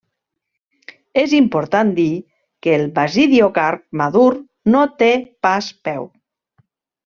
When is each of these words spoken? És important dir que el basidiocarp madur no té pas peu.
És 1.23 1.35
important 1.39 1.91
dir 1.99 2.07
que 2.67 2.73
el 2.79 2.85
basidiocarp 2.97 3.87
madur 4.03 4.27
no 4.77 4.85
té 5.05 5.15
pas 5.49 5.73
peu. 5.91 6.13